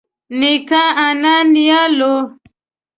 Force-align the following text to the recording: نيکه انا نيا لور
نيکه 0.39 0.83
انا 1.07 1.35
نيا 1.53 1.81
لور 1.97 2.23